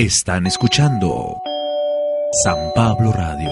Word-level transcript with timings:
Están 0.00 0.46
escuchando 0.46 1.42
San 2.42 2.56
Pablo 2.74 3.12
Radio. 3.12 3.50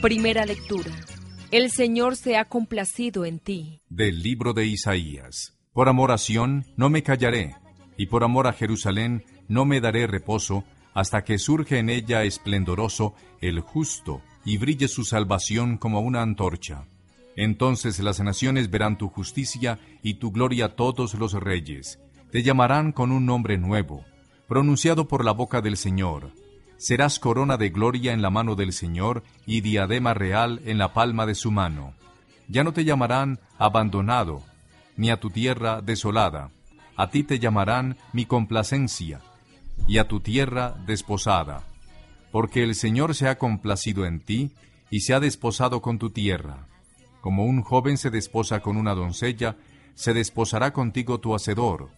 Primera 0.00 0.46
lectura. 0.46 0.90
El 1.50 1.70
Señor 1.70 2.16
se 2.16 2.38
ha 2.38 2.46
complacido 2.46 3.26
en 3.26 3.38
ti. 3.38 3.82
Del 3.90 4.22
libro 4.22 4.54
de 4.54 4.64
Isaías. 4.64 5.58
Por 5.74 5.90
amor 5.90 6.12
a 6.12 6.16
Sión 6.16 6.64
no 6.78 6.88
me 6.88 7.02
callaré, 7.02 7.56
y 7.98 8.06
por 8.06 8.24
amor 8.24 8.46
a 8.46 8.54
Jerusalén 8.54 9.22
no 9.48 9.66
me 9.66 9.82
daré 9.82 10.06
reposo, 10.06 10.64
hasta 10.94 11.24
que 11.24 11.36
surge 11.36 11.78
en 11.78 11.90
ella 11.90 12.24
esplendoroso 12.24 13.14
el 13.42 13.60
justo, 13.60 14.22
y 14.48 14.56
brille 14.56 14.88
su 14.88 15.04
salvación 15.04 15.76
como 15.76 16.00
una 16.00 16.22
antorcha. 16.22 16.86
Entonces 17.36 18.00
las 18.00 18.18
naciones 18.20 18.70
verán 18.70 18.98
tu 18.98 19.08
justicia 19.08 19.78
y 20.02 20.14
tu 20.14 20.32
gloria 20.32 20.74
todos 20.74 21.14
los 21.14 21.34
reyes. 21.34 22.00
Te 22.32 22.42
llamarán 22.42 22.92
con 22.92 23.12
un 23.12 23.26
nombre 23.26 23.58
nuevo, 23.58 24.04
pronunciado 24.48 25.06
por 25.06 25.24
la 25.24 25.32
boca 25.32 25.60
del 25.60 25.76
Señor 25.76 26.32
serás 26.78 27.18
corona 27.18 27.56
de 27.56 27.68
gloria 27.68 28.12
en 28.12 28.22
la 28.22 28.30
mano 28.30 28.54
del 28.54 28.72
Señor 28.72 29.24
y 29.44 29.60
diadema 29.60 30.14
real 30.14 30.62
en 30.64 30.78
la 30.78 30.94
palma 30.94 31.26
de 31.26 31.34
su 31.34 31.50
mano. 31.50 31.92
Ya 32.48 32.64
no 32.64 32.72
te 32.72 32.84
llamarán 32.84 33.40
abandonado, 33.58 34.42
ni 34.96 35.10
a 35.10 35.20
tu 35.20 35.28
tierra 35.28 35.82
desolada. 35.82 36.50
A 36.96 37.10
ti 37.10 37.24
te 37.24 37.38
llamarán 37.38 37.96
mi 38.12 38.24
complacencia, 38.24 39.20
y 39.86 39.98
a 39.98 40.08
tu 40.08 40.20
tierra 40.20 40.74
desposada. 40.86 41.64
Porque 42.30 42.62
el 42.62 42.74
Señor 42.74 43.14
se 43.14 43.28
ha 43.28 43.38
complacido 43.38 44.06
en 44.06 44.20
ti, 44.20 44.52
y 44.90 45.00
se 45.00 45.14
ha 45.14 45.20
desposado 45.20 45.82
con 45.82 45.98
tu 45.98 46.10
tierra. 46.10 46.66
Como 47.20 47.44
un 47.44 47.62
joven 47.62 47.98
se 47.98 48.10
desposa 48.10 48.60
con 48.60 48.76
una 48.76 48.94
doncella, 48.94 49.56
se 49.94 50.14
desposará 50.14 50.72
contigo 50.72 51.18
tu 51.18 51.34
hacedor. 51.34 51.90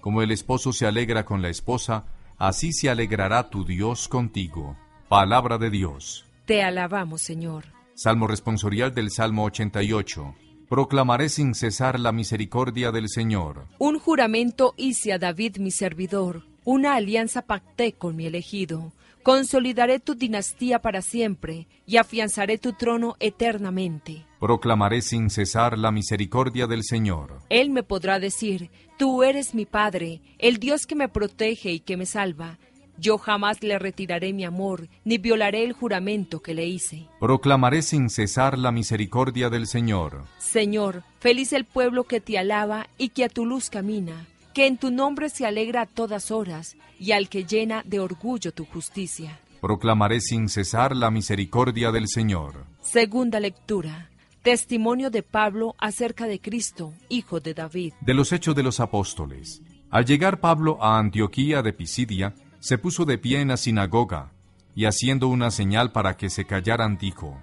Como 0.00 0.22
el 0.22 0.30
esposo 0.30 0.72
se 0.72 0.86
alegra 0.86 1.24
con 1.24 1.42
la 1.42 1.48
esposa, 1.48 2.04
así 2.38 2.72
se 2.72 2.88
alegrará 2.88 3.50
tu 3.50 3.64
Dios 3.64 4.08
contigo. 4.08 4.76
Palabra 5.08 5.58
de 5.58 5.70
Dios. 5.70 6.24
Te 6.46 6.62
alabamos, 6.62 7.22
Señor. 7.22 7.64
Salmo 7.94 8.28
responsorial 8.28 8.94
del 8.94 9.10
Salmo 9.10 9.44
88. 9.44 10.34
Proclamaré 10.68 11.30
sin 11.30 11.54
cesar 11.54 11.98
la 11.98 12.12
misericordia 12.12 12.92
del 12.92 13.08
Señor. 13.08 13.66
Un 13.78 13.98
juramento 13.98 14.74
hice 14.76 15.12
a 15.12 15.18
David 15.18 15.56
mi 15.58 15.70
servidor, 15.70 16.44
una 16.64 16.94
alianza 16.94 17.42
pacté 17.42 17.94
con 17.94 18.14
mi 18.14 18.26
elegido. 18.26 18.92
Consolidaré 19.22 20.00
tu 20.00 20.14
dinastía 20.14 20.80
para 20.80 21.02
siempre 21.02 21.66
y 21.86 21.96
afianzaré 21.96 22.58
tu 22.58 22.72
trono 22.72 23.16
eternamente. 23.20 24.24
Proclamaré 24.40 25.02
sin 25.02 25.30
cesar 25.30 25.76
la 25.78 25.90
misericordia 25.90 26.66
del 26.66 26.84
Señor. 26.84 27.40
Él 27.48 27.70
me 27.70 27.82
podrá 27.82 28.18
decir, 28.18 28.70
Tú 28.98 29.22
eres 29.22 29.54
mi 29.54 29.64
Padre, 29.64 30.20
el 30.38 30.58
Dios 30.58 30.84
que 30.84 30.96
me 30.96 31.08
protege 31.08 31.70
y 31.70 31.78
que 31.78 31.96
me 31.96 32.04
salva. 32.04 32.58
Yo 32.98 33.16
jamás 33.16 33.62
le 33.62 33.78
retiraré 33.78 34.32
mi 34.32 34.44
amor, 34.44 34.88
ni 35.04 35.18
violaré 35.18 35.62
el 35.62 35.72
juramento 35.72 36.40
que 36.40 36.52
le 36.52 36.66
hice. 36.66 37.06
Proclamaré 37.20 37.82
sin 37.82 38.10
cesar 38.10 38.58
la 38.58 38.72
misericordia 38.72 39.50
del 39.50 39.68
Señor. 39.68 40.24
Señor, 40.38 41.04
feliz 41.20 41.52
el 41.52 41.64
pueblo 41.64 42.04
que 42.04 42.20
te 42.20 42.38
alaba 42.38 42.88
y 42.98 43.10
que 43.10 43.24
a 43.24 43.28
tu 43.28 43.46
luz 43.46 43.70
camina, 43.70 44.26
que 44.58 44.66
en 44.66 44.76
tu 44.76 44.90
nombre 44.90 45.28
se 45.28 45.46
alegra 45.46 45.82
a 45.82 45.86
todas 45.86 46.32
horas, 46.32 46.76
y 46.98 47.12
al 47.12 47.28
que 47.28 47.44
llena 47.44 47.84
de 47.86 48.00
orgullo 48.00 48.50
tu 48.50 48.64
justicia. 48.64 49.38
Proclamaré 49.60 50.20
sin 50.20 50.48
cesar 50.48 50.96
la 50.96 51.12
misericordia 51.12 51.92
del 51.92 52.08
Señor. 52.08 52.66
Segunda 52.80 53.38
lectura. 53.38 54.10
Testimonio 54.42 55.10
de 55.10 55.22
Pablo 55.22 55.76
acerca 55.78 56.26
de 56.26 56.40
Cristo, 56.40 56.92
hijo 57.08 57.38
de 57.38 57.54
David. 57.54 57.92
De 58.00 58.14
los 58.14 58.32
Hechos 58.32 58.56
de 58.56 58.64
los 58.64 58.80
Apóstoles. 58.80 59.62
Al 59.90 60.04
llegar 60.04 60.40
Pablo 60.40 60.82
a 60.82 60.98
Antioquía 60.98 61.62
de 61.62 61.72
Pisidia, 61.72 62.34
se 62.58 62.78
puso 62.78 63.04
de 63.04 63.16
pie 63.16 63.40
en 63.40 63.46
la 63.46 63.58
sinagoga, 63.58 64.32
y 64.74 64.86
haciendo 64.86 65.28
una 65.28 65.52
señal 65.52 65.92
para 65.92 66.16
que 66.16 66.30
se 66.30 66.46
callaran, 66.46 66.98
dijo, 66.98 67.40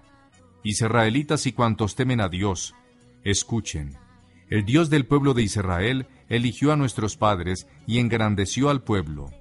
Israelitas 0.63 1.45
y 1.45 1.53
cuantos 1.53 1.95
temen 1.95 2.19
a 2.19 2.27
Dios, 2.27 2.75
escuchen. 3.23 4.04
El 4.49 4.65
Dios 4.65 4.89
del 4.89 5.05
pueblo 5.05 5.33
de 5.33 5.43
Israel 5.43 6.07
eligió 6.29 6.71
a 6.71 6.75
nuestros 6.75 7.17
padres 7.17 7.67
y 7.87 7.99
engrandeció 7.99 8.69
al 8.69 8.83
pueblo, 8.83 9.31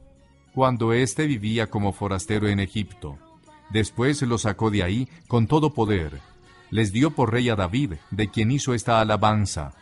cuando 0.54 0.92
éste 0.92 1.26
vivía 1.26 1.68
como 1.68 1.92
forastero 1.92 2.48
en 2.48 2.60
Egipto. 2.60 3.18
Después 3.70 4.22
lo 4.22 4.38
sacó 4.38 4.70
de 4.70 4.82
ahí 4.82 5.08
con 5.28 5.46
todo 5.46 5.74
poder 5.74 6.20
les 6.74 6.92
dio 6.92 7.12
por 7.12 7.32
rey 7.32 7.48
a 7.50 7.54
David, 7.54 7.92
de 8.10 8.28
quien 8.28 8.50
hizo 8.50 8.74
esta 8.74 9.00
alabanza. 9.00 9.74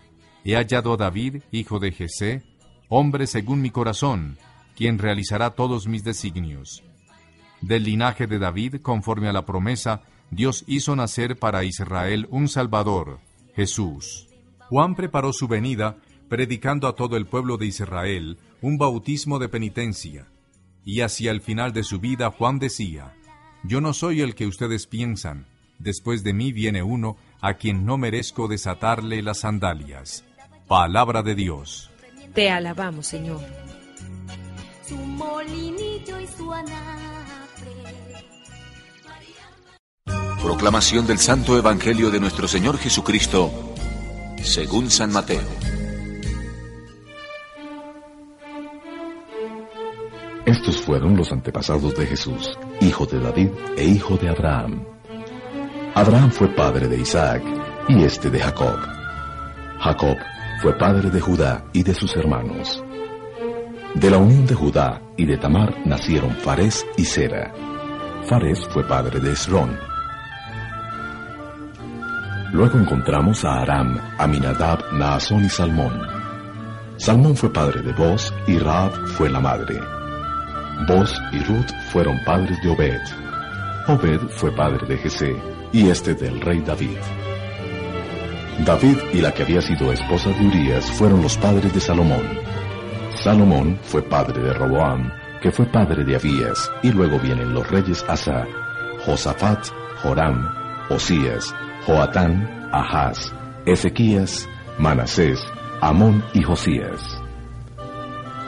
He 0.44 0.56
hallado 0.56 0.92
a 0.92 0.96
David, 0.98 1.42
hijo 1.50 1.78
de 1.78 1.90
Jesé, 1.90 2.42
hombre 2.90 3.26
según 3.26 3.62
mi 3.62 3.70
corazón, 3.70 4.36
quien 4.76 4.98
realizará 4.98 5.50
todos 5.50 5.86
mis 5.86 6.04
designios. 6.04 6.82
Del 7.62 7.84
linaje 7.84 8.26
de 8.26 8.38
David, 8.38 8.82
conforme 8.82 9.28
a 9.28 9.32
la 9.32 9.46
promesa, 9.46 10.02
Dios 10.30 10.64
hizo 10.66 10.94
nacer 10.94 11.38
para 11.38 11.64
Israel 11.64 12.26
un 12.30 12.46
Salvador, 12.46 13.20
Jesús. 13.54 14.28
Juan 14.72 14.94
preparó 14.94 15.34
su 15.34 15.48
venida, 15.48 15.98
predicando 16.30 16.88
a 16.88 16.94
todo 16.94 17.18
el 17.18 17.26
pueblo 17.26 17.58
de 17.58 17.66
Israel 17.66 18.38
un 18.62 18.78
bautismo 18.78 19.38
de 19.38 19.50
penitencia. 19.50 20.28
Y 20.82 21.02
hacia 21.02 21.30
el 21.30 21.42
final 21.42 21.74
de 21.74 21.84
su 21.84 22.00
vida 22.00 22.30
Juan 22.30 22.58
decía, 22.58 23.12
Yo 23.64 23.82
no 23.82 23.92
soy 23.92 24.22
el 24.22 24.34
que 24.34 24.46
ustedes 24.46 24.86
piensan, 24.86 25.44
Después 25.78 26.24
de 26.24 26.32
mí 26.32 26.52
viene 26.52 26.82
uno 26.82 27.18
a 27.42 27.54
quien 27.54 27.84
no 27.84 27.98
merezco 27.98 28.48
desatarle 28.48 29.20
las 29.20 29.40
sandalias. 29.40 30.24
Palabra 30.66 31.22
de 31.22 31.34
Dios. 31.34 31.90
Te 32.32 32.50
alabamos, 32.50 33.06
Señor. 33.08 33.42
Proclamación 40.42 41.06
del 41.06 41.18
Santo 41.18 41.58
Evangelio 41.58 42.10
de 42.10 42.20
nuestro 42.20 42.48
Señor 42.48 42.78
Jesucristo, 42.78 43.71
según 44.42 44.90
San 44.90 45.12
Mateo. 45.12 45.40
Estos 50.44 50.76
fueron 50.78 51.16
los 51.16 51.30
antepasados 51.32 51.96
de 51.96 52.06
Jesús, 52.06 52.58
hijo 52.80 53.06
de 53.06 53.20
David 53.20 53.48
e 53.76 53.84
hijo 53.84 54.16
de 54.16 54.28
Abraham. 54.28 54.84
Abraham 55.94 56.30
fue 56.30 56.48
padre 56.48 56.88
de 56.88 56.98
Isaac 56.98 57.42
y 57.88 58.02
este 58.02 58.30
de 58.30 58.40
Jacob. 58.40 58.78
Jacob 59.78 60.16
fue 60.60 60.76
padre 60.76 61.10
de 61.10 61.20
Judá 61.20 61.64
y 61.72 61.82
de 61.82 61.94
sus 61.94 62.16
hermanos. 62.16 62.82
De 63.94 64.10
la 64.10 64.18
unión 64.18 64.46
de 64.46 64.54
Judá 64.54 65.02
y 65.16 65.26
de 65.26 65.36
Tamar 65.36 65.86
nacieron 65.86 66.32
Fares 66.36 66.84
y 66.96 67.04
Sera. 67.04 67.52
Fares 68.24 68.66
fue 68.72 68.86
padre 68.86 69.20
de 69.20 69.32
Esrón. 69.32 69.91
Luego 72.62 72.78
encontramos 72.78 73.44
a 73.44 73.62
Aram, 73.62 73.98
Aminadab, 74.18 74.92
Naasón 74.92 75.44
y 75.44 75.48
Salmón. 75.48 76.00
Salmón 76.96 77.34
fue 77.34 77.52
padre 77.52 77.82
de 77.82 77.92
Boz 77.92 78.32
y 78.46 78.56
Raab 78.56 78.92
fue 79.08 79.28
la 79.28 79.40
madre. 79.40 79.80
Boz 80.86 81.12
y 81.32 81.40
Ruth 81.40 81.72
fueron 81.90 82.22
padres 82.24 82.56
de 82.62 82.70
Obed. 82.70 83.00
Obed 83.88 84.20
fue 84.36 84.52
padre 84.54 84.86
de 84.86 84.96
Jesé 84.96 85.34
y 85.72 85.88
este 85.88 86.14
del 86.14 86.40
rey 86.40 86.60
David. 86.60 86.98
David 88.64 88.98
y 89.12 89.20
la 89.20 89.34
que 89.34 89.42
había 89.42 89.60
sido 89.60 89.90
esposa 89.90 90.30
de 90.30 90.46
Urías 90.46 90.88
fueron 90.92 91.20
los 91.20 91.36
padres 91.38 91.74
de 91.74 91.80
Salomón. 91.80 92.22
Salomón 93.24 93.76
fue 93.82 94.02
padre 94.02 94.40
de 94.40 94.52
Roboam, 94.52 95.10
que 95.40 95.50
fue 95.50 95.66
padre 95.66 96.04
de 96.04 96.14
Abías, 96.14 96.70
y 96.84 96.92
luego 96.92 97.18
vienen 97.18 97.54
los 97.54 97.68
reyes 97.68 98.04
Asa, 98.06 98.46
Josafat, 99.04 99.66
Joram, 100.00 100.48
Osías, 100.90 101.52
Joatán, 101.86 102.68
Ahaz, 102.72 103.32
Ezequías, 103.66 104.48
Manasés, 104.78 105.40
Amón 105.80 106.24
y 106.34 106.42
Josías. 106.42 107.00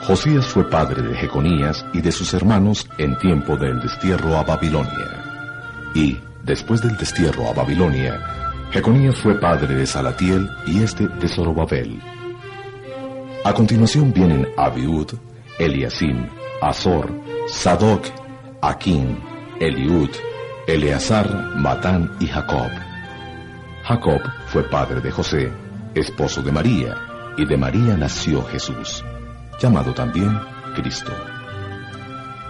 Josías 0.07 0.45
fue 0.45 0.69
padre 0.69 1.01
de 1.01 1.15
Jeconías 1.15 1.85
y 1.93 2.01
de 2.01 2.11
sus 2.11 2.33
hermanos 2.33 2.87
en 2.97 3.17
tiempo 3.17 3.57
del 3.57 3.81
destierro 3.81 4.37
a 4.37 4.43
Babilonia. 4.43 5.23
Y, 5.95 6.19
Después 6.45 6.79
del 6.79 6.95
destierro 6.95 7.49
a 7.49 7.53
Babilonia, 7.53 8.21
Jeconías 8.69 9.17
fue 9.17 9.39
padre 9.39 9.73
de 9.73 9.87
Salatiel 9.87 10.47
y 10.67 10.83
este 10.83 11.07
de 11.07 11.27
Zorobabel. 11.27 11.99
A 13.43 13.51
continuación 13.51 14.13
vienen 14.13 14.47
Abiud, 14.55 15.07
Eliasim, 15.57 16.27
Azor, 16.61 17.11
Sadoc, 17.47 18.05
Aquín, 18.61 19.17
Eliud, 19.59 20.11
Eleazar, 20.67 21.27
Matán 21.55 22.15
y 22.19 22.27
Jacob. 22.27 22.69
Jacob 23.85 24.19
fue 24.47 24.63
padre 24.63 24.99
de 24.99 25.11
José, 25.11 25.51
esposo 25.93 26.41
de 26.41 26.51
María, 26.51 26.95
y 27.37 27.45
de 27.45 27.55
María 27.55 27.95
nació 27.95 28.43
Jesús, 28.45 29.05
llamado 29.61 29.93
también 29.93 30.39
Cristo. 30.75 31.11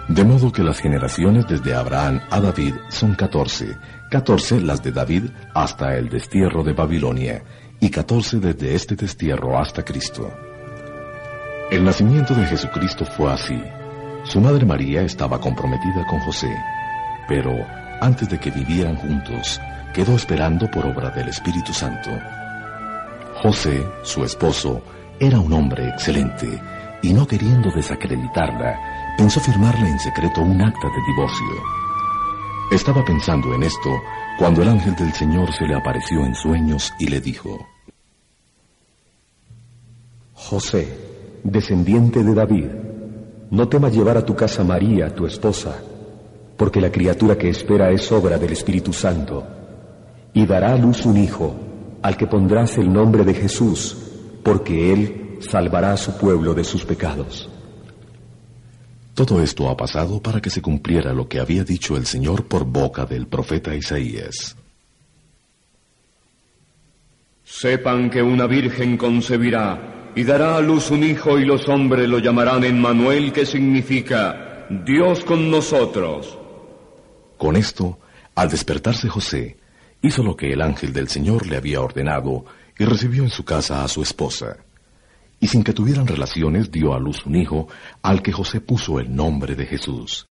De 0.08 0.24
modo 0.24 0.50
que 0.50 0.62
las 0.62 0.78
generaciones 0.78 1.46
desde 1.46 1.74
Abraham 1.74 2.22
a 2.30 2.40
David 2.40 2.76
son 2.88 3.14
catorce, 3.14 3.76
catorce 4.10 4.58
las 4.62 4.82
de 4.82 4.92
David 4.92 5.24
hasta 5.52 5.94
el 5.96 6.08
destierro 6.08 6.64
de 6.64 6.72
Babilonia, 6.72 7.44
y 7.80 7.90
catorce 7.90 8.38
desde 8.38 8.74
este 8.74 8.96
destierro 8.96 9.58
hasta 9.58 9.84
Cristo. 9.84 10.32
El 11.70 11.84
nacimiento 11.84 12.34
de 12.34 12.46
Jesucristo 12.46 13.04
fue 13.04 13.30
así. 13.30 13.62
Su 14.24 14.40
madre 14.40 14.64
María 14.64 15.02
estaba 15.02 15.38
comprometida 15.38 16.06
con 16.08 16.18
José, 16.20 16.50
pero 17.28 17.52
antes 18.00 18.28
de 18.28 18.38
que 18.38 18.50
vivieran 18.50 18.96
juntos, 18.96 19.60
quedó 19.92 20.14
esperando 20.14 20.70
por 20.70 20.86
obra 20.86 21.10
del 21.10 21.28
Espíritu 21.28 21.72
Santo. 21.72 22.10
José, 23.42 23.86
su 24.02 24.24
esposo, 24.24 24.82
era 25.18 25.40
un 25.40 25.52
hombre 25.52 25.88
excelente 25.88 26.60
y 27.02 27.12
no 27.12 27.26
queriendo 27.26 27.70
desacreditarla, 27.70 29.14
pensó 29.16 29.40
firmarle 29.40 29.88
en 29.88 29.98
secreto 29.98 30.42
un 30.42 30.60
acta 30.60 30.88
de 30.88 31.02
divorcio. 31.06 31.62
Estaba 32.70 33.04
pensando 33.04 33.54
en 33.54 33.62
esto 33.62 33.90
cuando 34.38 34.62
el 34.62 34.68
ángel 34.68 34.94
del 34.96 35.12
Señor 35.12 35.52
se 35.54 35.66
le 35.66 35.74
apareció 35.74 36.24
en 36.24 36.34
sueños 36.34 36.92
y 36.98 37.06
le 37.06 37.20
dijo, 37.20 37.66
José, 40.34 41.40
descendiente 41.42 42.22
de 42.22 42.34
David, 42.34 42.66
no 43.50 43.68
temas 43.68 43.94
llevar 43.94 44.16
a 44.16 44.24
tu 44.24 44.34
casa 44.34 44.64
María, 44.64 45.14
tu 45.14 45.26
esposa, 45.26 45.80
porque 46.56 46.80
la 46.80 46.90
criatura 46.90 47.36
que 47.36 47.48
espera 47.48 47.90
es 47.90 48.10
obra 48.12 48.38
del 48.38 48.52
Espíritu 48.52 48.92
Santo, 48.92 49.46
y 50.32 50.46
dará 50.46 50.72
a 50.74 50.78
luz 50.78 51.04
un 51.06 51.16
hijo, 51.16 51.54
al 52.02 52.16
que 52.16 52.26
pondrás 52.26 52.78
el 52.78 52.92
nombre 52.92 53.24
de 53.24 53.34
Jesús, 53.34 53.96
porque 54.42 54.92
él 54.92 55.38
salvará 55.40 55.92
a 55.92 55.96
su 55.96 56.16
pueblo 56.16 56.54
de 56.54 56.64
sus 56.64 56.84
pecados. 56.84 57.50
Todo 59.14 59.42
esto 59.42 59.68
ha 59.70 59.76
pasado 59.76 60.20
para 60.20 60.40
que 60.40 60.50
se 60.50 60.60
cumpliera 60.60 61.14
lo 61.14 61.26
que 61.26 61.40
había 61.40 61.64
dicho 61.64 61.96
el 61.96 62.04
Señor 62.04 62.44
por 62.44 62.66
boca 62.66 63.06
del 63.06 63.26
profeta 63.26 63.74
Isaías. 63.74 64.56
Sepan 67.42 68.10
que 68.10 68.22
una 68.22 68.46
virgen 68.46 68.98
concebirá 68.98 70.12
y 70.14 70.24
dará 70.24 70.56
a 70.56 70.60
luz 70.60 70.90
un 70.90 71.02
hijo 71.02 71.38
y 71.38 71.44
los 71.44 71.68
hombres 71.68 72.08
lo 72.08 72.18
llamarán 72.18 72.64
Emmanuel, 72.64 73.32
que 73.32 73.46
significa 73.46 74.66
Dios 74.68 75.24
con 75.24 75.50
nosotros. 75.50 76.38
Con 77.38 77.56
esto, 77.56 77.98
al 78.34 78.48
despertarse 78.48 79.08
José, 79.08 79.56
hizo 80.02 80.22
lo 80.22 80.36
que 80.36 80.52
el 80.52 80.62
ángel 80.62 80.92
del 80.92 81.08
Señor 81.08 81.46
le 81.46 81.56
había 81.56 81.80
ordenado 81.80 82.44
y 82.78 82.84
recibió 82.84 83.22
en 83.22 83.30
su 83.30 83.44
casa 83.44 83.84
a 83.84 83.88
su 83.88 84.02
esposa. 84.02 84.56
Y 85.40 85.48
sin 85.48 85.62
que 85.62 85.72
tuvieran 85.72 86.06
relaciones 86.06 86.70
dio 86.70 86.94
a 86.94 86.98
luz 86.98 87.26
un 87.26 87.36
hijo 87.36 87.68
al 88.02 88.22
que 88.22 88.32
José 88.32 88.60
puso 88.60 88.98
el 89.00 89.14
nombre 89.14 89.54
de 89.54 89.66
Jesús. 89.66 90.26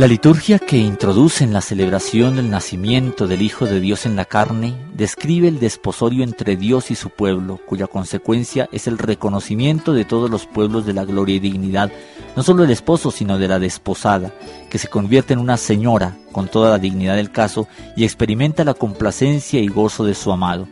La 0.00 0.06
liturgia 0.06 0.58
que 0.58 0.78
introduce 0.78 1.44
en 1.44 1.52
la 1.52 1.60
celebración 1.60 2.36
del 2.36 2.48
nacimiento 2.48 3.26
del 3.26 3.42
Hijo 3.42 3.66
de 3.66 3.80
Dios 3.80 4.06
en 4.06 4.16
la 4.16 4.24
carne 4.24 4.74
describe 4.94 5.46
el 5.46 5.60
desposorio 5.60 6.24
entre 6.24 6.56
Dios 6.56 6.90
y 6.90 6.94
su 6.94 7.10
pueblo, 7.10 7.60
cuya 7.66 7.86
consecuencia 7.86 8.66
es 8.72 8.86
el 8.86 8.96
reconocimiento 8.96 9.92
de 9.92 10.06
todos 10.06 10.30
los 10.30 10.46
pueblos 10.46 10.86
de 10.86 10.94
la 10.94 11.04
gloria 11.04 11.36
y 11.36 11.40
dignidad, 11.40 11.92
no 12.34 12.42
solo 12.42 12.62
del 12.62 12.70
esposo, 12.70 13.10
sino 13.10 13.36
de 13.36 13.46
la 13.46 13.58
desposada, 13.58 14.32
que 14.70 14.78
se 14.78 14.88
convierte 14.88 15.34
en 15.34 15.38
una 15.38 15.58
señora 15.58 16.16
con 16.32 16.48
toda 16.48 16.70
la 16.70 16.78
dignidad 16.78 17.16
del 17.16 17.30
caso 17.30 17.68
y 17.94 18.04
experimenta 18.04 18.64
la 18.64 18.72
complacencia 18.72 19.60
y 19.60 19.68
gozo 19.68 20.06
de 20.06 20.14
su 20.14 20.32
amado. 20.32 20.66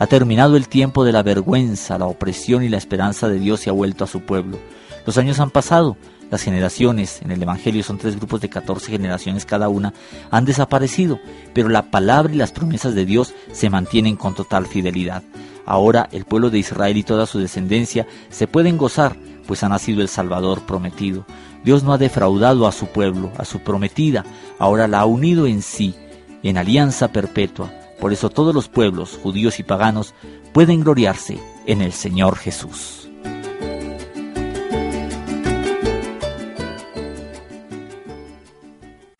Ha 0.00 0.08
terminado 0.08 0.56
el 0.56 0.66
tiempo 0.66 1.04
de 1.04 1.12
la 1.12 1.22
vergüenza, 1.22 1.98
la 1.98 2.06
opresión 2.06 2.64
y 2.64 2.68
la 2.68 2.78
esperanza 2.78 3.28
de 3.28 3.38
Dios 3.38 3.64
y 3.64 3.70
ha 3.70 3.74
vuelto 3.74 4.02
a 4.02 4.08
su 4.08 4.22
pueblo. 4.22 4.58
Los 5.06 5.18
años 5.18 5.38
han 5.38 5.50
pasado, 5.50 5.96
las 6.32 6.42
generaciones, 6.42 7.20
en 7.20 7.30
el 7.30 7.42
Evangelio 7.42 7.82
son 7.82 7.98
tres 7.98 8.16
grupos 8.16 8.40
de 8.40 8.48
14 8.48 8.90
generaciones 8.90 9.44
cada 9.44 9.68
una, 9.68 9.92
han 10.30 10.46
desaparecido, 10.46 11.20
pero 11.52 11.68
la 11.68 11.90
palabra 11.90 12.32
y 12.32 12.38
las 12.38 12.52
promesas 12.52 12.94
de 12.94 13.04
Dios 13.04 13.34
se 13.52 13.68
mantienen 13.68 14.16
con 14.16 14.34
total 14.34 14.66
fidelidad. 14.66 15.22
Ahora 15.66 16.08
el 16.10 16.24
pueblo 16.24 16.48
de 16.48 16.58
Israel 16.58 16.96
y 16.96 17.02
toda 17.02 17.26
su 17.26 17.38
descendencia 17.38 18.06
se 18.30 18.46
pueden 18.46 18.78
gozar, 18.78 19.14
pues 19.46 19.62
ha 19.62 19.68
nacido 19.68 20.00
el 20.00 20.08
Salvador 20.08 20.62
prometido. 20.62 21.26
Dios 21.64 21.82
no 21.82 21.92
ha 21.92 21.98
defraudado 21.98 22.66
a 22.66 22.72
su 22.72 22.86
pueblo, 22.86 23.30
a 23.36 23.44
su 23.44 23.58
prometida, 23.60 24.24
ahora 24.58 24.88
la 24.88 25.00
ha 25.00 25.04
unido 25.04 25.46
en 25.46 25.60
sí, 25.60 25.94
en 26.42 26.56
alianza 26.56 27.08
perpetua. 27.08 27.70
Por 28.00 28.14
eso 28.14 28.30
todos 28.30 28.54
los 28.54 28.70
pueblos, 28.70 29.18
judíos 29.22 29.60
y 29.60 29.64
paganos, 29.64 30.14
pueden 30.54 30.80
gloriarse 30.80 31.38
en 31.66 31.82
el 31.82 31.92
Señor 31.92 32.36
Jesús. 32.36 33.11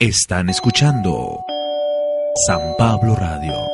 Están 0.02 0.49
escuchando 0.49 1.44
San 2.49 2.75
Pablo 2.76 3.14
Radio. 3.14 3.71